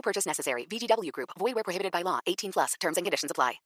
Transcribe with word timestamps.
No 0.00 0.02
purchase 0.02 0.26
necessary. 0.26 0.66
VGW 0.66 1.12
Group. 1.12 1.30
Void 1.38 1.54
where 1.54 1.62
prohibited 1.62 1.92
by 1.92 2.02
law. 2.02 2.20
18 2.26 2.52
plus. 2.52 2.74
Terms 2.80 2.96
and 2.96 3.04
conditions 3.04 3.30
apply. 3.30 3.60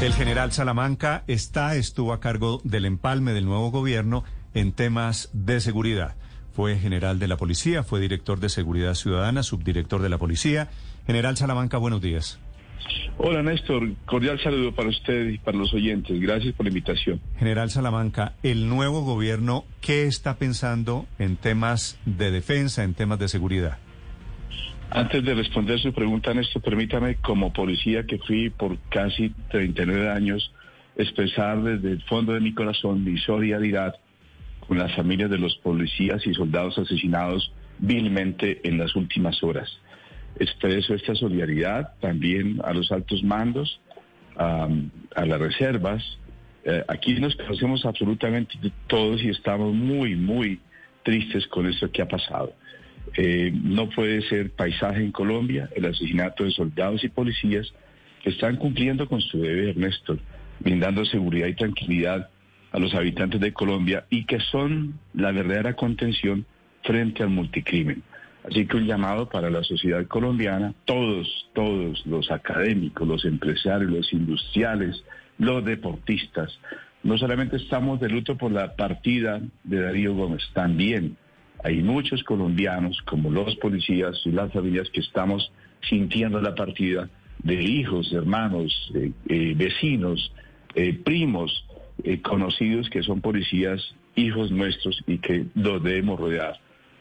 El 0.00 0.12
general 0.12 0.52
Salamanca 0.52 1.24
está, 1.26 1.74
estuvo 1.74 2.12
a 2.12 2.20
cargo 2.20 2.60
del 2.64 2.84
empalme 2.84 3.32
del 3.32 3.46
nuevo 3.46 3.70
gobierno 3.70 4.24
en 4.54 4.72
temas 4.72 5.30
de 5.32 5.60
seguridad. 5.60 6.14
Fue 6.52 6.76
general 6.76 7.18
de 7.18 7.28
la 7.28 7.36
policía, 7.36 7.82
fue 7.82 7.98
director 7.98 8.38
de 8.38 8.48
seguridad 8.48 8.94
ciudadana, 8.94 9.42
subdirector 9.42 10.02
de 10.02 10.08
la 10.08 10.18
policía. 10.18 10.68
General 11.06 11.36
Salamanca, 11.36 11.78
buenos 11.78 12.00
días. 12.00 12.38
Hola 13.16 13.42
Néstor, 13.42 13.94
cordial 14.06 14.40
saludo 14.40 14.72
para 14.72 14.88
usted 14.88 15.30
y 15.30 15.38
para 15.38 15.56
los 15.56 15.72
oyentes. 15.74 16.20
Gracias 16.20 16.54
por 16.54 16.66
la 16.66 16.70
invitación. 16.70 17.20
General 17.38 17.70
Salamanca, 17.70 18.34
el 18.44 18.68
nuevo 18.68 19.00
gobierno, 19.00 19.64
¿qué 19.80 20.06
está 20.06 20.36
pensando 20.36 21.06
en 21.18 21.36
temas 21.36 21.98
de 22.04 22.30
defensa, 22.30 22.84
en 22.84 22.94
temas 22.94 23.18
de 23.18 23.28
seguridad? 23.28 23.78
Antes 24.90 25.22
de 25.22 25.34
responder 25.34 25.78
su 25.78 25.92
pregunta, 25.92 26.32
Néstor, 26.32 26.62
permítame, 26.62 27.16
como 27.16 27.52
policía 27.52 28.04
que 28.04 28.18
fui 28.18 28.48
por 28.48 28.78
casi 28.88 29.30
39 29.50 30.08
años, 30.08 30.50
expresar 30.96 31.62
desde 31.62 31.92
el 31.92 32.02
fondo 32.04 32.32
de 32.32 32.40
mi 32.40 32.54
corazón 32.54 33.04
mi 33.04 33.18
solidaridad 33.18 33.96
con 34.66 34.78
las 34.78 34.94
familias 34.94 35.30
de 35.30 35.38
los 35.38 35.56
policías 35.56 36.26
y 36.26 36.32
soldados 36.32 36.78
asesinados 36.78 37.52
vilmente 37.78 38.66
en 38.66 38.78
las 38.78 38.96
últimas 38.96 39.42
horas. 39.42 39.68
Expreso 40.38 40.94
esta 40.94 41.14
solidaridad 41.14 41.92
también 42.00 42.60
a 42.64 42.72
los 42.72 42.90
altos 42.90 43.22
mandos, 43.22 43.80
a, 44.36 44.68
las 45.26 45.38
reservas. 45.38 46.02
Eh, 46.64 46.82
aquí 46.88 47.14
nos 47.14 47.36
conocemos 47.36 47.84
absolutamente 47.84 48.54
todos 48.86 49.22
y 49.22 49.28
estamos 49.28 49.74
muy, 49.74 50.16
muy 50.16 50.60
tristes 51.02 51.46
con 51.48 51.66
esto 51.66 51.90
que 51.90 52.02
ha 52.02 52.08
pasado. 52.08 52.52
Eh, 53.16 53.52
no 53.54 53.88
puede 53.90 54.22
ser 54.22 54.50
paisaje 54.50 55.02
en 55.02 55.12
Colombia 55.12 55.68
el 55.74 55.86
asesinato 55.86 56.44
de 56.44 56.50
soldados 56.50 57.02
y 57.04 57.08
policías 57.08 57.72
que 58.22 58.30
están 58.30 58.56
cumpliendo 58.56 59.08
con 59.08 59.20
su 59.20 59.40
deber, 59.40 59.76
Néstor, 59.76 60.18
brindando 60.60 61.04
seguridad 61.04 61.46
y 61.46 61.54
tranquilidad 61.54 62.30
a 62.72 62.78
los 62.78 62.94
habitantes 62.94 63.40
de 63.40 63.52
Colombia 63.52 64.04
y 64.10 64.24
que 64.24 64.40
son 64.40 64.98
la 65.14 65.32
verdadera 65.32 65.74
contención 65.74 66.44
frente 66.82 67.22
al 67.22 67.30
multicrimen. 67.30 68.02
Así 68.44 68.66
que 68.66 68.76
un 68.76 68.86
llamado 68.86 69.28
para 69.28 69.50
la 69.50 69.62
sociedad 69.62 70.06
colombiana, 70.06 70.74
todos, 70.84 71.48
todos 71.54 72.04
los 72.06 72.30
académicos, 72.30 73.06
los 73.06 73.24
empresarios, 73.24 73.90
los 73.90 74.12
industriales, 74.12 75.04
los 75.38 75.64
deportistas. 75.64 76.58
No 77.02 77.18
solamente 77.18 77.56
estamos 77.56 78.00
de 78.00 78.08
luto 78.08 78.36
por 78.36 78.52
la 78.52 78.74
partida 78.74 79.40
de 79.64 79.80
Darío 79.80 80.14
Gómez, 80.14 80.42
también 80.54 81.16
hay 81.62 81.82
muchos 81.82 82.22
colombianos, 82.22 83.00
como 83.02 83.30
los 83.30 83.56
policías 83.56 84.20
y 84.24 84.30
las 84.30 84.52
familias, 84.52 84.88
que 84.90 85.00
estamos 85.00 85.50
sintiendo 85.88 86.40
la 86.40 86.54
partida 86.54 87.08
de 87.42 87.54
hijos, 87.54 88.12
hermanos, 88.12 88.92
eh, 88.94 89.12
eh, 89.28 89.54
vecinos, 89.56 90.32
eh, 90.74 90.92
primos, 90.92 91.64
conocidos 92.22 92.88
que 92.90 93.02
son 93.02 93.20
policías, 93.20 93.82
hijos 94.14 94.52
nuestros 94.52 95.02
y 95.08 95.18
que 95.18 95.46
los 95.56 95.82
debemos 95.82 96.20
rodear. 96.20 96.54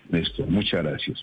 Néstor, 0.09 0.47
muchas 0.47 0.83
gracias. 0.83 1.21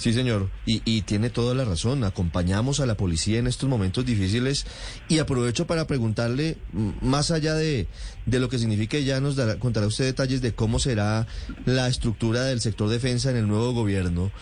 Sí, 0.00 0.14
señor. 0.14 0.48
Y, 0.64 0.80
y, 0.86 1.02
tiene 1.02 1.28
toda 1.28 1.54
la 1.54 1.66
razón. 1.66 2.04
Acompañamos 2.04 2.80
a 2.80 2.86
la 2.86 2.96
policía 2.96 3.38
en 3.38 3.46
estos 3.46 3.68
momentos 3.68 4.06
difíciles 4.06 4.64
y 5.10 5.18
aprovecho 5.18 5.66
para 5.66 5.86
preguntarle, 5.86 6.56
más 7.02 7.30
allá 7.30 7.52
de, 7.52 7.86
de 8.24 8.40
lo 8.40 8.48
que 8.48 8.58
significa, 8.58 8.98
ya 8.98 9.20
nos 9.20 9.36
dará, 9.36 9.58
contará 9.58 9.86
usted 9.86 10.06
detalles 10.06 10.40
de 10.40 10.54
cómo 10.54 10.78
será 10.78 11.26
la 11.66 11.86
estructura 11.86 12.44
del 12.44 12.62
sector 12.62 12.88
defensa 12.88 13.28
en 13.28 13.36
el 13.36 13.46
nuevo 13.46 13.74
gobierno. 13.74 14.32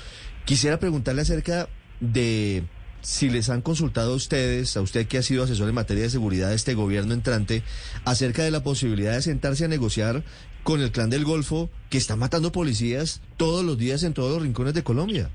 Quisiera 0.44 0.78
preguntarle 0.78 1.22
acerca 1.22 1.68
de 1.98 2.62
si 3.00 3.28
les 3.28 3.48
han 3.50 3.60
consultado 3.60 4.12
a 4.12 4.16
ustedes, 4.16 4.76
a 4.76 4.80
usted 4.80 5.08
que 5.08 5.18
ha 5.18 5.22
sido 5.24 5.42
asesor 5.42 5.68
en 5.68 5.74
materia 5.74 6.04
de 6.04 6.10
seguridad 6.10 6.50
de 6.50 6.54
este 6.54 6.74
gobierno 6.74 7.14
entrante, 7.14 7.64
acerca 8.04 8.44
de 8.44 8.52
la 8.52 8.62
posibilidad 8.62 9.14
de 9.14 9.22
sentarse 9.22 9.64
a 9.64 9.68
negociar 9.68 10.22
con 10.62 10.80
el 10.80 10.92
clan 10.92 11.10
del 11.10 11.24
Golfo 11.24 11.68
que 11.90 11.98
está 11.98 12.14
matando 12.14 12.52
policías 12.52 13.22
todos 13.36 13.64
los 13.64 13.76
días 13.76 14.04
en 14.04 14.14
todos 14.14 14.34
los 14.34 14.42
rincones 14.42 14.74
de 14.74 14.84
Colombia. 14.84 15.30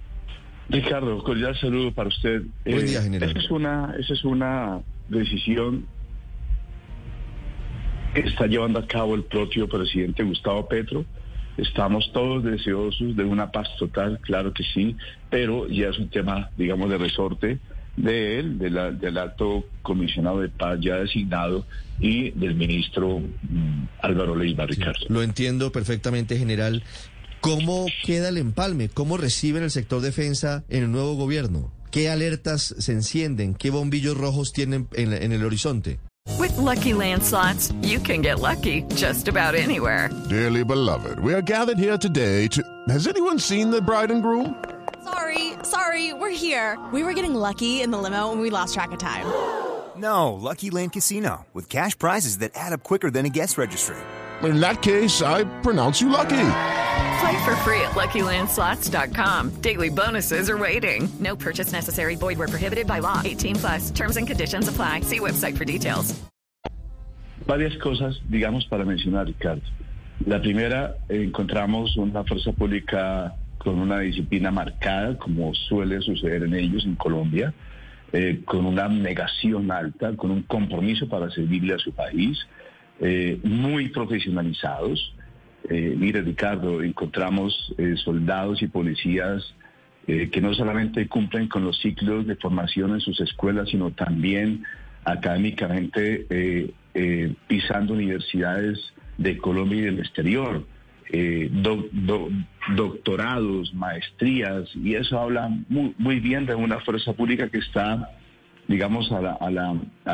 Ricardo, 0.70 1.24
cordial 1.24 1.58
saludo 1.60 1.92
para 1.92 2.10
usted. 2.10 2.44
Buen 2.66 2.86
día, 2.86 3.02
general. 3.02 3.30
Esa 3.30 3.40
es 3.40 3.52
una, 3.52 3.96
esa 4.00 4.14
es 4.14 4.24
una 4.24 4.82
decisión 5.10 5.86
que 8.14 8.22
está 8.22 8.48
llevando 8.48 8.80
a 8.80 8.88
cabo 8.88 9.16
el 9.16 9.24
propio 9.24 9.68
presidente 9.68 10.24
Gustavo 10.24 10.68
Petro. 10.68 11.06
Estamos 11.58 12.12
todos 12.14 12.44
deseosos 12.44 13.16
de 13.16 13.24
una 13.24 13.52
paz 13.52 13.68
total, 13.78 14.20
claro 14.22 14.54
que 14.54 14.64
sí, 14.64 14.96
pero 15.30 15.68
ya 15.68 15.90
es 15.90 16.00
un 16.00 16.10
tema, 16.10 16.50
digamos, 16.58 16.90
de 16.90 16.98
resorte 16.98 17.60
de 17.96 18.40
él, 18.40 18.58
de 18.58 18.72
la, 18.72 18.92
del 18.92 19.18
alto 19.18 19.66
comisionado 19.84 20.40
de 20.40 20.50
paz 20.50 20.80
ya 20.82 20.96
designado 20.96 21.66
y 22.00 22.32
del 22.32 22.56
ministro 22.56 23.20
mm, 23.20 23.84
Álvaro 24.02 24.36
Leiva, 24.36 24.66
Ricardo. 24.66 25.00
Sí, 25.00 25.06
lo 25.10 25.22
entiendo 25.22 25.72
perfectamente, 25.72 26.38
general. 26.38 26.84
¿Cómo 27.44 27.88
queda 28.06 28.30
el 28.30 28.38
empalme? 28.38 28.88
¿Cómo 28.88 29.18
reciben 29.18 29.64
el 29.64 29.70
sector 29.70 30.00
defensa 30.00 30.64
en 30.70 30.84
el 30.84 30.92
nuevo 30.94 31.16
gobierno? 31.16 31.74
¿Qué 31.92 32.10
alertas 32.10 32.74
se 32.78 32.94
encienden? 32.94 33.54
¿Qué 33.54 33.70
bombillos 33.70 34.16
rojos 34.16 34.54
tienen 34.54 34.88
en, 34.94 35.12
en 35.12 35.34
el 35.34 35.44
horizonte? 35.44 36.00
With 36.40 36.56
lucky 36.58 36.94
landslots, 36.94 37.74
you 37.82 38.00
can 38.00 38.22
get 38.22 38.40
lucky 38.40 38.84
just 38.96 39.28
about 39.28 39.56
anywhere. 39.56 40.10
Dearly 40.30 40.64
beloved, 40.64 41.20
we 41.20 41.34
are 41.34 41.42
gathered 41.42 41.78
here 41.78 41.98
today 41.98 42.48
to. 42.48 42.64
Has 42.88 43.08
anyone 43.08 43.38
seen 43.38 43.72
the 43.72 43.82
bride 43.82 44.10
and 44.10 44.24
groom? 44.24 44.56
Sorry, 45.04 45.52
sorry, 45.64 46.14
we're 46.14 46.30
here. 46.30 46.80
We 46.94 47.04
were 47.04 47.14
getting 47.14 47.36
lucky 47.36 47.82
in 47.82 47.92
the 47.92 47.98
limo 47.98 48.32
and 48.32 48.40
we 48.40 48.52
lost 48.52 48.74
track 48.74 48.94
of 48.94 49.00
time. 49.00 49.26
No, 49.98 50.32
Lucky 50.32 50.70
Land 50.70 50.94
Casino, 50.94 51.46
with 51.54 51.68
cash 51.70 51.98
prizes 52.00 52.38
that 52.38 52.52
add 52.56 52.72
up 52.72 52.84
quicker 52.84 53.12
than 53.12 53.26
a 53.26 53.30
guest 53.30 53.58
registry. 53.58 53.98
In 54.44 54.62
that 54.62 54.82
case, 54.82 55.22
I 55.22 55.44
pronounce 55.62 56.00
you 56.00 56.08
lucky. 56.08 56.83
Play 57.24 57.46
for 57.46 57.56
free 57.64 57.82
at 57.82 57.92
LuckyLandSlots.com. 57.96 59.62
Daily 59.62 59.90
bonuses 59.90 60.50
are 60.50 60.58
waiting. 60.58 61.08
No 61.22 61.38
purchase 61.38 61.72
necessary. 61.72 62.16
Void 62.16 62.38
where 62.38 62.50
prohibited 62.50 62.86
by 62.86 63.00
law. 63.00 63.22
18 63.24 63.56
plus. 63.56 63.92
Terms 63.92 64.18
and 64.18 64.28
conditions 64.28 64.68
apply. 64.68 65.02
See 65.02 65.20
website 65.20 65.58
for 65.58 65.64
details. 65.64 66.14
Varias 67.48 67.78
cosas, 67.82 68.20
digamos, 68.30 68.66
para 68.70 68.84
mencionar, 68.84 69.28
Ricardo. 69.28 69.62
La 70.26 70.40
primera, 70.40 70.98
encontramos 71.08 71.96
una 71.98 72.26
fuerza 72.26 72.52
pública 72.52 73.36
con 73.58 73.80
una 73.80 74.00
disciplina 74.00 74.52
marcada, 74.52 75.18
como 75.18 75.54
suele 75.54 76.02
suceder 76.02 76.44
en 76.44 76.54
ellos 76.54 76.84
en 76.86 76.96
Colombia, 76.96 77.54
eh, 78.12 78.42
con 78.46 78.66
una 78.66 78.90
negación 78.90 79.72
alta, 79.72 80.16
con 80.18 80.32
un 80.32 80.44
compromiso 80.44 81.08
para 81.08 81.30
servirle 81.32 81.74
a 81.74 81.78
su 81.78 81.94
país, 81.94 82.38
eh, 83.00 83.40
muy 83.44 83.90
profesionalizados. 83.90 85.14
Eh, 85.70 85.96
mire, 85.98 86.22
Ricardo, 86.22 86.84
encontramos 86.84 87.74
eh, 87.78 87.96
soldados 87.98 88.62
y 88.62 88.68
policías 88.68 89.56
eh, 90.08 90.30
que 90.30 90.42
no 90.42 90.54
solamente 90.54 91.08
cumplen 91.08 91.48
con 91.48 91.64
los 91.64 91.80
ciclos 91.80 92.28
de 92.28 92.36
formación 92.36 92.92
en 92.92 93.00
sus 93.00 93.20
escuelas, 93.22 93.70
sino 93.70 93.92
también 93.92 94.64
académicamente 95.06 96.26
eh, 96.30 97.34
pisando 97.48 97.94
universidades 97.94 98.94
de 99.18 99.38
Colombia 99.38 99.80
y 99.80 99.84
del 99.84 100.00
exterior. 100.00 100.66
Do, 101.14 101.90
do, 101.92 102.30
doctorados, 102.76 103.72
maestrías, 103.76 104.68
y 104.76 104.96
eso 104.96 105.20
habla 105.20 105.48
muy, 105.70 106.20
bien 106.20 106.48
de 106.48 106.56
una 106.56 106.80
fuerza 106.80 107.14
pública 107.14 107.50
que 107.50 107.60
está 107.60 108.10
digamos, 108.68 109.12
a 109.12 109.52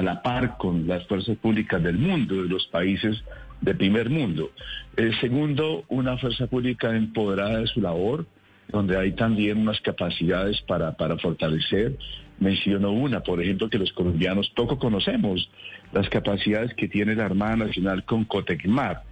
la 0.02 0.22
par 0.24 0.58
con 0.58 0.88
las 0.88 1.08
fuerzas 1.08 1.38
públicas 1.38 1.82
del 1.82 1.98
mundo, 1.98 2.44
de 2.44 2.50
los 2.50 2.66
países 2.68 3.24
de 3.62 3.76
primer 3.76 4.10
mundo. 4.10 4.52
El 4.96 5.18
segundo, 5.20 5.84
una 5.88 6.18
fuerza 6.18 6.48
pública 6.48 6.96
empoderada 6.96 7.60
de 7.60 7.68
su 7.68 7.82
labor, 7.82 8.26
donde 8.70 8.98
hay 8.98 9.14
también 9.14 9.58
unas 9.58 9.80
capacidades 9.82 10.62
para, 10.62 10.94
para 10.94 11.18
fortalecer. 11.18 11.98
Menciono 12.40 12.92
una, 12.92 13.22
por 13.22 13.42
ejemplo, 13.42 13.70
que 13.70 13.80
los 13.80 13.92
colombianos 13.92 14.50
poco 14.52 14.78
conocemos, 14.78 15.50
las 15.92 16.08
capacidades 16.10 16.74
que 16.76 16.88
tiene 16.88 17.16
la 17.16 17.26
Armada 17.26 17.58
Nacional 17.58 18.06
con 18.06 18.26
Cotecmar. 18.26 19.04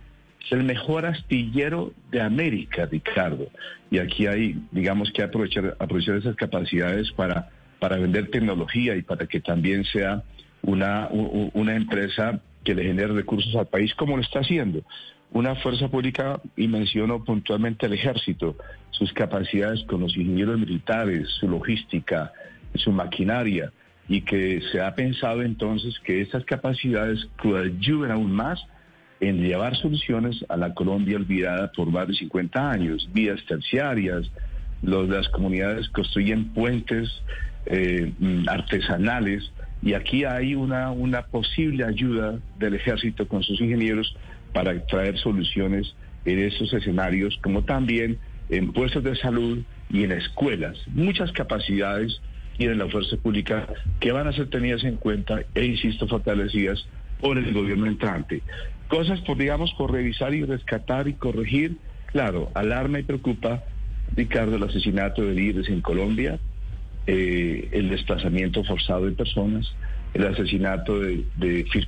Es 0.45 0.51
el 0.53 0.63
mejor 0.63 1.05
astillero 1.05 1.93
de 2.09 2.21
América, 2.21 2.85
Ricardo. 2.85 3.47
Y 3.91 3.97
aquí 3.97 4.27
hay, 4.27 4.61
digamos 4.71 5.11
que 5.11 5.23
aprovechar, 5.23 5.75
aprovechar 5.79 6.15
esas 6.15 6.35
capacidades 6.35 7.11
para, 7.11 7.49
para 7.79 7.97
vender 7.97 8.29
tecnología 8.29 8.95
y 8.95 9.01
para 9.01 9.25
que 9.25 9.41
también 9.41 9.83
sea 9.85 10.23
una, 10.61 11.09
una 11.11 11.75
empresa 11.75 12.39
que 12.67 12.75
le 12.75 12.83
genere 12.83 13.13
recursos 13.13 13.55
al 13.55 13.67
país, 13.67 13.95
como 13.95 14.17
lo 14.17 14.21
está 14.21 14.39
haciendo. 14.41 14.83
Una 15.31 15.55
fuerza 15.55 15.87
pública, 15.87 16.41
y 16.57 16.67
menciono 16.67 17.23
puntualmente 17.23 17.85
el 17.85 17.93
ejército, 17.93 18.57
sus 18.91 19.13
capacidades 19.13 19.83
con 19.83 20.01
los 20.01 20.17
ingenieros 20.17 20.59
militares, 20.59 21.29
su 21.39 21.47
logística, 21.47 22.33
su 22.75 22.91
maquinaria, 22.91 23.71
y 24.09 24.19
que 24.19 24.59
se 24.69 24.81
ha 24.81 24.93
pensado 24.95 25.43
entonces 25.43 25.97
que 25.99 26.19
estas 26.19 26.43
capacidades 26.43 27.29
ayuden 27.41 28.11
aún 28.11 28.33
más 28.33 28.59
en 29.21 29.41
llevar 29.41 29.77
soluciones 29.77 30.43
a 30.49 30.57
la 30.57 30.73
Colombia 30.73 31.15
olvidada 31.15 31.71
por 31.71 31.89
más 31.89 32.09
de 32.09 32.15
50 32.15 32.69
años, 32.69 33.09
vías 33.13 33.39
terciarias, 33.47 34.29
los, 34.81 35.07
las 35.07 35.29
comunidades 35.29 35.87
construyen 35.87 36.49
puentes 36.49 37.09
eh, 37.65 38.11
mm, 38.19 38.49
artesanales 38.49 39.53
y 39.81 39.93
aquí 39.93 40.23
hay 40.23 40.55
una, 40.55 40.91
una 40.91 41.23
posible 41.23 41.83
ayuda 41.83 42.39
del 42.57 42.75
ejército 42.75 43.27
con 43.27 43.43
sus 43.43 43.59
ingenieros 43.61 44.15
para 44.53 44.85
traer 44.85 45.17
soluciones 45.17 45.95
en 46.25 46.39
esos 46.39 46.73
escenarios, 46.73 47.37
como 47.41 47.63
también 47.63 48.17
en 48.49 48.73
puestos 48.73 49.03
de 49.03 49.15
salud 49.15 49.59
y 49.89 50.03
en 50.03 50.11
escuelas. 50.11 50.77
Muchas 50.87 51.31
capacidades 51.31 52.21
tiene 52.57 52.75
la 52.75 52.87
fuerza 52.87 53.17
pública 53.17 53.67
que 53.99 54.11
van 54.11 54.27
a 54.27 54.33
ser 54.33 54.49
tenidas 54.49 54.83
en 54.83 54.97
cuenta 54.97 55.41
e, 55.53 55.65
insisto, 55.65 56.07
fortalecidas 56.07 56.85
por 57.21 57.37
el 57.37 57.53
gobierno 57.53 57.85
entrante. 57.85 58.41
Cosas, 58.87 59.21
por 59.21 59.37
digamos, 59.37 59.73
por 59.77 59.91
revisar 59.91 60.33
y 60.33 60.43
rescatar 60.43 61.07
y 61.07 61.13
corregir. 61.13 61.77
Claro, 62.07 62.49
alarma 62.55 62.99
y 62.99 63.03
preocupa, 63.03 63.63
Ricardo, 64.15 64.55
el 64.55 64.63
asesinato 64.63 65.23
de 65.23 65.35
líderes 65.35 65.69
en 65.69 65.81
Colombia, 65.81 66.39
eh, 67.07 67.69
el 67.71 67.89
desplazamiento 67.89 68.63
forzado 68.63 69.05
de 69.05 69.13
personas, 69.13 69.73
el 70.13 70.25
asesinato 70.27 70.99
de, 70.99 71.25
de 71.35 71.65
fir- 71.65 71.87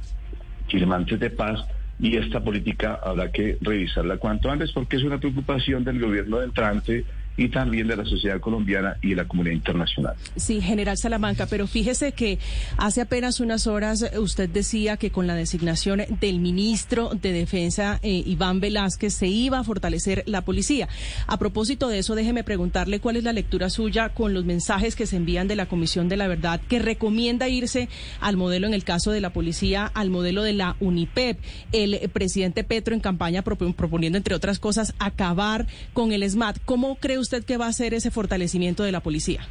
firmantes 0.68 1.20
de 1.20 1.30
paz 1.30 1.60
y 2.00 2.16
esta 2.16 2.42
política 2.44 3.00
habrá 3.04 3.32
que 3.32 3.58
revisarla 3.62 4.18
cuanto 4.18 4.50
antes 4.50 4.72
porque 4.72 4.96
es 4.98 5.04
una 5.04 5.20
preocupación 5.20 5.84
del 5.84 6.00
gobierno 6.00 6.42
entrante 6.42 7.04
y 7.40 7.50
también 7.50 7.88
de 7.88 7.96
la 7.96 8.06
sociedad 8.06 8.40
colombiana 8.40 8.98
y 9.02 9.10
de 9.12 9.16
la 9.16 9.28
comunidad 9.28 9.56
internacional. 9.56 10.16
Sí, 10.36 10.62
general 10.62 10.98
Salamanca, 10.98 11.46
pero 11.48 11.68
fíjese 11.68 12.12
que 12.12 12.38
hace 12.78 13.02
apenas 13.02 13.40
unas 13.40 13.66
horas 13.68 14.06
usted 14.18 14.50
decía 14.50 14.98
que 14.98 15.10
con 15.12 15.26
la 15.28 15.36
designación 15.36 16.02
del 16.20 16.40
ministro 16.40 17.12
de 17.22 17.32
Defensa, 17.32 18.00
eh, 18.04 18.24
Iván 18.26 18.60
Velázquez, 18.60 19.14
se 19.14 19.28
iba 19.28 19.60
a 19.60 19.64
fortalecer 19.64 20.24
la 20.26 20.42
policía. 20.42 20.90
A 21.28 21.40
propósito 21.40 21.88
de 21.88 22.00
eso, 22.00 22.16
déjeme 22.16 22.44
preguntarle 22.44 23.00
cuál 23.00 23.16
es 23.16 23.24
la 23.24 23.32
lectura 23.32 23.70
suya 23.70 24.10
con 24.10 24.34
los 24.34 24.44
mensajes 24.44 24.96
que 24.96 25.06
se 25.06 25.16
envían 25.16 25.48
de 25.48 25.56
la 25.56 25.68
Comisión 25.68 26.10
de 26.10 26.18
la 26.18 26.28
Verdad, 26.28 26.60
que 26.68 26.80
recomienda 26.80 27.48
irse 27.48 27.88
al 28.20 28.36
modelo, 28.36 28.68
en 28.68 28.74
el 28.74 28.84
caso 28.84 29.12
de 29.12 29.22
la 29.22 29.32
policía, 29.32 29.86
al 29.94 30.10
modelo 30.10 30.44
de 30.44 30.54
la 30.54 30.76
UNIPEP. 30.82 31.40
El 31.72 31.98
presidente 32.12 32.64
Petro 32.64 32.94
en 32.94 33.00
campaña 33.00 33.44
propo- 33.44 33.74
proponiendo, 33.74 34.18
entre 34.18 34.36
otras 34.36 34.60
cosas, 34.60 34.94
acabar 35.00 35.68
con 35.94 36.12
el 36.12 36.28
SMAT. 36.30 36.58
¿Cómo 36.66 36.96
cree 36.96 37.18
usted 37.20 37.29
que 37.46 37.58
va 37.58 37.68
a 37.68 37.74
ser 37.74 37.94
ese 37.94 38.12
fortalecimiento 38.12 38.84
de 38.84 38.92
la 38.92 39.02
policía? 39.02 39.42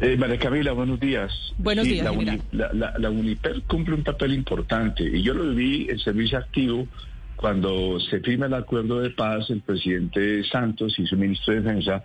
Eh, 0.00 0.16
María 0.16 0.38
Camila, 0.38 0.72
buenos 0.72 1.00
días. 1.00 1.32
Buenos 1.58 1.84
días, 1.84 2.04
la, 2.04 2.12
general. 2.12 2.40
la, 2.52 2.72
la- 2.72 2.94
la 2.98 3.10
UNIPER 3.10 3.62
cumple 3.62 3.94
un 3.94 4.02
papel 4.04 4.34
importante 4.34 5.04
y 5.04 5.22
yo 5.22 5.34
lo 5.34 5.48
viví 5.54 5.86
en 5.90 5.98
servicio 5.98 6.38
activo 6.38 6.86
cuando 7.36 7.98
se 8.00 8.20
firma 8.20 8.46
el 8.46 8.54
acuerdo 8.54 9.00
de 9.00 9.10
paz, 9.10 9.50
el 9.50 9.60
presidente 9.62 10.44
Santos 10.44 10.98
y 10.98 11.06
su 11.06 11.16
ministro 11.16 11.54
de 11.54 11.60
Defensa 11.60 12.04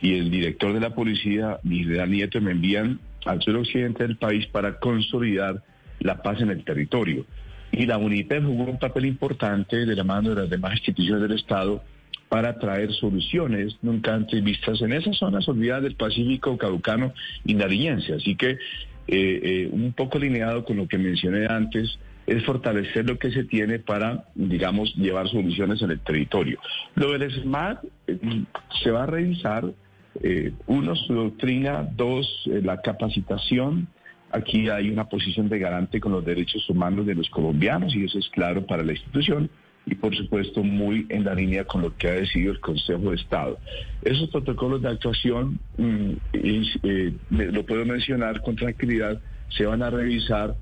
y 0.00 0.14
el 0.18 0.30
director 0.30 0.72
de 0.72 0.80
la 0.80 0.94
policía, 0.94 1.58
Miguel 1.62 2.10
Nieto, 2.10 2.40
me 2.40 2.52
envían 2.52 2.98
al 3.24 3.40
suroccidente 3.42 4.02
del 4.06 4.16
país 4.16 4.46
para 4.46 4.78
consolidar 4.78 5.62
la 6.00 6.22
paz 6.22 6.40
en 6.40 6.50
el 6.50 6.64
territorio. 6.64 7.24
Y 7.70 7.86
la 7.86 7.98
UNIPER 7.98 8.42
jugó 8.42 8.64
un 8.64 8.78
papel 8.78 9.04
importante 9.06 9.86
de 9.86 9.94
la 9.94 10.04
mano 10.04 10.30
de 10.30 10.42
las 10.42 10.50
demás 10.50 10.72
instituciones 10.72 11.22
del 11.22 11.38
Estado 11.38 11.82
para 12.32 12.58
traer 12.58 12.90
soluciones 12.94 13.76
nunca 13.82 14.14
antes 14.14 14.42
vistas 14.42 14.80
en 14.80 14.94
esas 14.94 15.18
zonas 15.18 15.46
olvidadas 15.50 15.82
del 15.82 15.96
Pacífico 15.96 16.56
caucano 16.56 17.12
y 17.44 17.52
nariñense. 17.52 18.14
Así 18.14 18.36
que, 18.36 18.52
eh, 18.52 18.58
eh, 19.08 19.68
un 19.70 19.92
poco 19.92 20.16
alineado 20.16 20.64
con 20.64 20.78
lo 20.78 20.88
que 20.88 20.96
mencioné 20.96 21.44
antes, 21.44 21.98
es 22.26 22.42
fortalecer 22.46 23.04
lo 23.04 23.18
que 23.18 23.32
se 23.32 23.44
tiene 23.44 23.80
para, 23.80 24.28
digamos, 24.34 24.94
llevar 24.94 25.28
soluciones 25.28 25.82
en 25.82 25.90
el 25.90 26.00
territorio. 26.00 26.58
Lo 26.94 27.12
del 27.12 27.30
SMART 27.30 27.84
eh, 28.06 28.18
se 28.82 28.90
va 28.90 29.02
a 29.02 29.06
revisar, 29.06 29.70
eh, 30.22 30.54
uno, 30.66 30.96
su 30.96 31.12
doctrina, 31.12 31.86
dos, 31.94 32.44
la 32.46 32.80
capacitación. 32.80 33.88
Aquí 34.30 34.70
hay 34.70 34.88
una 34.88 35.04
posición 35.04 35.50
de 35.50 35.58
garante 35.58 36.00
con 36.00 36.12
los 36.12 36.24
derechos 36.24 36.66
humanos 36.70 37.04
de 37.04 37.14
los 37.14 37.28
colombianos 37.28 37.94
y 37.94 38.06
eso 38.06 38.18
es 38.18 38.30
claro 38.30 38.64
para 38.64 38.82
la 38.84 38.92
institución 38.92 39.50
y 39.86 39.94
por 39.94 40.14
supuesto 40.16 40.62
muy 40.62 41.06
en 41.08 41.24
la 41.24 41.34
línea 41.34 41.64
con 41.64 41.82
lo 41.82 41.96
que 41.96 42.08
ha 42.08 42.12
decidido 42.12 42.52
el 42.52 42.60
Consejo 42.60 43.10
de 43.10 43.16
Estado. 43.16 43.58
Esos 44.02 44.30
protocolos 44.30 44.82
de 44.82 44.88
actuación, 44.88 45.58
mm, 45.76 46.10
eh, 46.32 47.12
lo 47.30 47.66
puedo 47.66 47.84
mencionar 47.84 48.40
con 48.42 48.56
tranquilidad, 48.56 49.20
se 49.48 49.66
van 49.66 49.82
a 49.82 49.90
revisar 49.90 50.54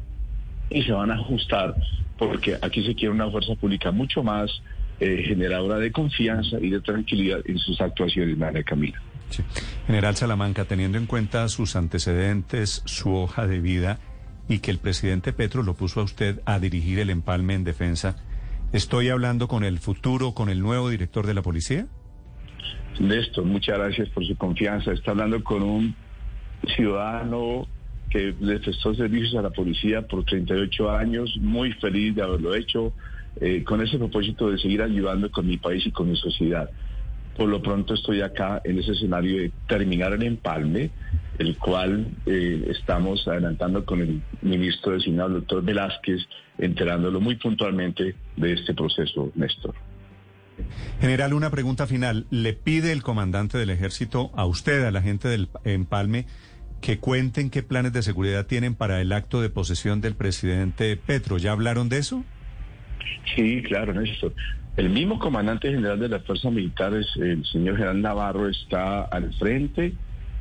y 0.70 0.82
se 0.82 0.92
van 0.92 1.10
a 1.10 1.14
ajustar 1.14 1.74
porque 2.20 2.58
aquí 2.60 2.84
se 2.84 2.94
quiere 2.94 3.14
una 3.14 3.30
fuerza 3.30 3.54
pública 3.54 3.90
mucho 3.90 4.22
más 4.22 4.50
eh, 5.00 5.24
generadora 5.26 5.78
de 5.78 5.90
confianza 5.90 6.58
y 6.60 6.68
de 6.68 6.80
tranquilidad 6.82 7.40
en 7.46 7.58
sus 7.58 7.80
actuaciones, 7.80 8.36
María 8.36 8.62
Camila. 8.62 9.00
Sí. 9.30 9.42
General 9.86 10.14
Salamanca, 10.14 10.66
teniendo 10.66 10.98
en 10.98 11.06
cuenta 11.06 11.48
sus 11.48 11.76
antecedentes, 11.76 12.82
su 12.84 13.14
hoja 13.14 13.46
de 13.46 13.60
vida 13.60 13.98
y 14.50 14.58
que 14.58 14.70
el 14.70 14.76
presidente 14.76 15.32
Petro 15.32 15.62
lo 15.62 15.74
puso 15.74 16.00
a 16.00 16.02
usted 16.02 16.42
a 16.44 16.58
dirigir 16.58 16.98
el 16.98 17.08
empalme 17.08 17.54
en 17.54 17.64
defensa, 17.64 18.16
¿estoy 18.72 19.08
hablando 19.08 19.48
con 19.48 19.64
el 19.64 19.78
futuro, 19.78 20.32
con 20.32 20.48
el 20.48 20.60
nuevo 20.60 20.88
director 20.88 21.26
de 21.26 21.34
la 21.34 21.42
policía? 21.42 21.86
Néstor, 22.98 23.44
muchas 23.44 23.78
gracias 23.78 24.08
por 24.10 24.26
su 24.26 24.36
confianza. 24.36 24.92
Está 24.92 25.12
hablando 25.12 25.42
con 25.42 25.62
un 25.62 25.94
ciudadano 26.76 27.66
que 28.10 28.34
le 28.40 28.58
prestó 28.58 28.94
servicios 28.94 29.34
a 29.36 29.42
la 29.42 29.50
policía 29.50 30.02
por 30.02 30.24
38 30.24 30.90
años, 30.90 31.36
muy 31.40 31.72
feliz 31.74 32.14
de 32.14 32.22
haberlo 32.22 32.54
hecho, 32.54 32.92
eh, 33.40 33.62
con 33.64 33.80
ese 33.80 33.96
propósito 33.98 34.50
de 34.50 34.58
seguir 34.58 34.82
ayudando 34.82 35.30
con 35.30 35.46
mi 35.46 35.56
país 35.56 35.86
y 35.86 35.92
con 35.92 36.10
mi 36.10 36.16
sociedad. 36.16 36.68
Por 37.36 37.48
lo 37.48 37.62
pronto 37.62 37.94
estoy 37.94 38.20
acá 38.20 38.60
en 38.64 38.78
ese 38.80 38.92
escenario 38.92 39.40
de 39.40 39.52
terminar 39.68 40.12
el 40.12 40.24
empalme, 40.24 40.90
el 41.40 41.56
cual 41.56 42.06
eh, 42.26 42.66
estamos 42.68 43.26
adelantando 43.26 43.86
con 43.86 44.02
el 44.02 44.20
ministro 44.42 44.92
designado, 44.92 45.28
el 45.28 45.34
doctor 45.36 45.64
Velázquez, 45.64 46.20
enterándolo 46.58 47.18
muy 47.18 47.36
puntualmente 47.36 48.14
de 48.36 48.52
este 48.52 48.74
proceso, 48.74 49.32
Néstor. 49.34 49.74
General, 51.00 51.32
una 51.32 51.50
pregunta 51.50 51.86
final. 51.86 52.26
¿Le 52.28 52.52
pide 52.52 52.92
el 52.92 53.02
comandante 53.02 53.56
del 53.56 53.70
ejército 53.70 54.30
a 54.34 54.44
usted, 54.44 54.84
a 54.84 54.90
la 54.90 55.00
gente 55.00 55.28
del 55.28 55.48
empalme, 55.64 56.26
que 56.82 56.98
cuenten 56.98 57.48
qué 57.48 57.62
planes 57.62 57.94
de 57.94 58.02
seguridad 58.02 58.44
tienen 58.44 58.74
para 58.74 59.00
el 59.00 59.10
acto 59.10 59.40
de 59.40 59.48
posesión 59.48 60.02
del 60.02 60.16
presidente 60.16 60.94
Petro? 60.98 61.38
¿Ya 61.38 61.52
hablaron 61.52 61.88
de 61.88 61.98
eso? 61.98 62.22
Sí, 63.34 63.62
claro, 63.62 63.94
Néstor. 63.94 64.34
El 64.76 64.90
mismo 64.90 65.18
comandante 65.18 65.70
general 65.70 65.98
de 65.98 66.10
las 66.10 66.22
fuerzas 66.26 66.52
militares, 66.52 67.06
el 67.16 67.46
señor 67.46 67.76
general 67.76 68.02
Navarro, 68.02 68.46
está 68.46 69.04
al 69.04 69.32
frente 69.38 69.94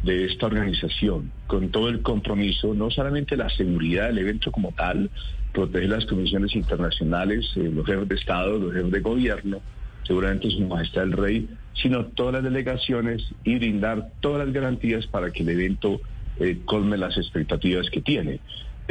de 0.04 0.26
esta 0.26 0.46
organización, 0.46 1.32
con 1.48 1.70
todo 1.70 1.90
el 1.90 2.02
compromiso, 2.02 2.74
no 2.74 2.90
solamente 2.90 3.36
la 3.36 3.50
seguridad 3.50 4.08
del 4.08 4.20
evento 4.20 4.52
como 4.52 4.72
tal, 4.72 5.10
proteger 5.54 5.90
las 5.90 6.06
comisiones 6.06 6.56
internacionales, 6.56 7.52
eh, 7.56 7.70
los 7.74 7.86
jefes 7.86 8.08
de 8.08 8.16
Estado, 8.16 8.58
los 8.58 8.74
jefes 8.74 8.92
de 8.92 9.00
gobierno, 9.02 9.62
seguramente 10.04 10.50
su 10.50 10.62
majestad 10.62 11.04
el 11.04 11.12
rey, 11.14 11.50
sino 11.74 12.06
todas 12.06 12.36
las 12.36 12.44
delegaciones 12.44 13.24
y 13.44 13.58
brindar 13.58 14.10
todas 14.22 14.46
las 14.46 14.54
garantías 14.54 15.06
para 15.08 15.32
que 15.32 15.44
el 15.44 15.50
evento 15.50 16.00
eh, 16.40 16.60
colme 16.66 16.98
las 16.98 17.18
expectativas 17.18 17.90
que 17.90 18.02
tiene. 18.02 18.40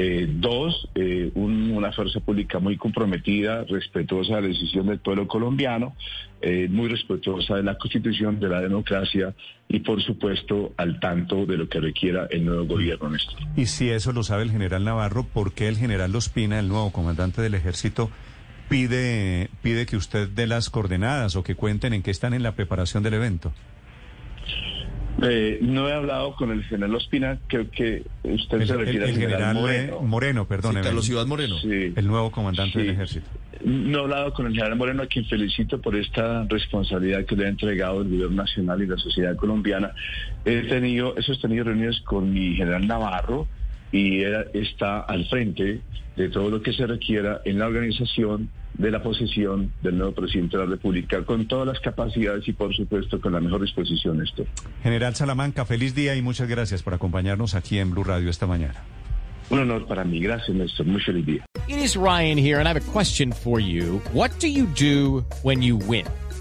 Eh, 0.01 0.29
dos, 0.31 0.89
eh, 0.95 1.33
un- 1.35 1.73
una 1.73 1.91
fuerza 1.91 2.21
pública 2.21 2.61
muy 2.61 2.77
comprometida, 2.77 3.65
respetuosa 3.65 4.37
de 4.37 4.43
la 4.43 4.47
decisión 4.49 4.87
del 4.87 5.01
pueblo 5.01 5.27
colombiano, 5.27 5.97
eh, 6.41 6.69
muy 6.71 6.89
respetuosa 6.89 7.57
de 7.57 7.65
la 7.65 7.77
constitución, 7.77 8.39
de 8.39 8.49
la 8.49 8.61
democracia 8.61 9.35
y 9.69 9.81
por 9.81 10.01
supuesto 10.01 10.73
al 10.77 11.01
tanto 11.01 11.47
de 11.47 11.57
lo 11.57 11.69
que 11.69 11.81
requiera 11.81 12.29
el 12.31 12.45
nuevo 12.45 12.65
gobierno, 12.67 13.11
Néstor. 13.11 13.41
Y 13.57 13.67
si 13.67 13.91
eso 13.91 14.13
lo 14.13 14.23
sabe 14.23 14.45
el 14.45 14.53
general 14.53 14.85
Navarro, 14.85 15.25
¿por 15.25 15.53
qué 15.53 15.67
el 15.67 15.77
general 15.77 16.15
Ospina, 16.15 16.61
el 16.61 16.69
nuevo 16.69 16.93
comandante 16.93 17.43
del 17.43 17.55
ejército, 17.55 18.09
pide, 18.69 19.49
pide 19.63 19.85
que 19.87 19.97
usted 19.97 20.29
dé 20.29 20.47
las 20.47 20.71
coordenadas 20.71 21.35
o 21.35 21.43
que 21.43 21.57
cuenten 21.57 21.93
en 21.93 22.03
qué 22.05 22.13
están 22.13 22.35
en 22.35 22.45
la 22.45 22.53
preparación 22.55 23.03
del 23.03 23.15
evento? 23.15 23.53
Eh, 25.21 25.59
no 25.63 25.89
he 25.89 25.93
hablado 25.93 26.35
con 26.37 26.53
el 26.53 26.63
general 26.65 26.95
Ospina, 26.95 27.39
creo 27.49 27.69
que 27.71 28.05
usted 28.23 28.61
El, 28.61 28.67
se 28.69 28.77
refiere 28.77 29.05
el 29.05 29.11
al 29.11 29.15
general, 29.17 29.33
general 29.33 29.55
Moreno. 29.57 29.93
eh, 30.01 30.07
Moreno, 30.07 30.45
perdón. 30.47 30.75
Sí, 30.77 30.81
Carlos 30.83 31.09
Iván 31.11 31.29
Moreno. 31.29 31.59
Sí. 31.59 31.93
El 31.97 32.07
nuevo 32.07 32.31
comandante 32.31 32.73
Sí. 32.73 32.79
del 32.79 32.91
ejército. 32.91 33.27
No 33.65 33.99
he 33.99 34.03
hablado 34.03 34.33
con 34.33 34.47
el 34.47 34.53
general 34.53 34.77
Moreno, 34.77 35.03
a 35.03 35.07
quien 35.07 35.25
felicito 35.25 35.81
por 35.81 35.97
esta 35.97 36.45
responsabilidad 36.49 37.25
que 37.25 37.35
le 37.35 37.47
ha 37.47 37.49
entregado 37.49 38.03
el 38.03 38.09
gobierno 38.09 38.37
nacional 38.37 38.81
y 38.81 38.87
la 38.87 38.97
sociedad 38.97 39.35
colombiana. 39.35 39.91
He 40.45 40.63
tenido, 40.69 41.17
he 41.17 41.23
sostenido 41.23 41.65
reuniones 41.65 42.01
con 42.03 42.33
mi 42.33 42.55
general 42.55 42.87
Navarro 42.87 43.49
y 43.91 44.21
él 44.23 44.47
está 44.55 45.01
al 45.01 45.25
frente 45.27 45.81
de 46.17 46.29
todo 46.29 46.51
lo 46.51 46.63
que 46.63 46.73
se 46.73 46.87
requiera 46.87 47.41
en 47.45 47.59
la 47.59 47.67
organización 47.67 48.51
de 48.79 48.91
la 48.91 49.03
posesión 49.03 49.73
del 49.83 49.99
nuevo 49.99 50.13
presidente 50.13 50.57
de 50.57 50.65
la 50.65 50.71
República, 50.71 51.23
con 51.25 51.47
todas 51.47 51.67
las 51.67 51.81
capacidades 51.81 52.47
y, 52.49 52.53
por 52.53 52.75
supuesto, 52.75 53.21
con 53.21 53.33
la 53.33 53.41
mejor 53.41 53.61
disposición, 53.61 54.23
esto. 54.23 54.45
General 54.83 55.15
Salamanca, 55.15 55.65
feliz 55.65 55.95
día 55.95 56.15
y 56.15 56.23
muchas 56.23 56.49
gracias 56.49 56.83
por 56.83 56.95
acompañarnos 56.95 57.55
aquí 57.55 57.79
en 57.79 57.91
Blue 57.91 58.05
Radio 58.05 58.31
esta 58.31 58.47
mañana. 58.47 58.85
Un 59.51 59.61
honor 59.61 59.87
para 59.87 60.05
mí. 60.05 60.21
Gracias, 60.21 60.55
Néstor. 60.57 60.87
Muy 60.87 61.01
feliz 61.01 61.27
día. 61.27 61.45
It 61.69 61.79
is 61.79 61.97
Ryan 61.97 62.39
here, 62.39 62.59
and 62.59 62.67
I 62.67 62.73
have 62.73 62.77
a 62.77 62.93
question 62.93 63.33
for 63.33 63.61
you. 63.61 64.01
What 64.13 64.31
do 64.41 64.47
you 64.47 64.67
do 64.67 65.25
when 65.43 65.63
you 65.63 65.77
win? 65.77 66.07